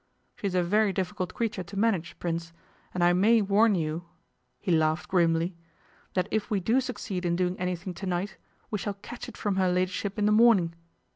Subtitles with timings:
[0.37, 2.53] She is a very difficult creature to manage, Prince,
[2.91, 4.05] and I may warn you,'
[4.59, 5.55] he laughed grimly,
[6.15, 8.37] 'that if we do succeed in doing anything to night
[8.71, 10.73] we shall catch it from her ladyship in the morning.